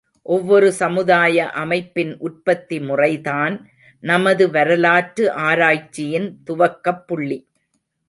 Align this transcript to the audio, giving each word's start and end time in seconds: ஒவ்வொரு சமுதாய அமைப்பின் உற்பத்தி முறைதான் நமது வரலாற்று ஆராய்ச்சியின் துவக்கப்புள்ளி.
ஒவ்வொரு 0.25 0.71
சமுதாய 0.71 1.49
அமைப்பின் 1.49 2.17
உற்பத்தி 2.17 2.79
முறைதான் 2.79 3.55
நமது 4.03 4.49
வரலாற்று 4.49 5.31
ஆராய்ச்சியின் 5.31 6.29
துவக்கப்புள்ளி. 6.49 7.39